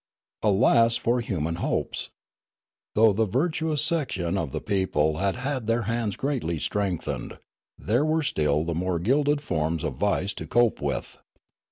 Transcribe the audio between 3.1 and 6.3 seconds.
the virtuous section of the people had had their hands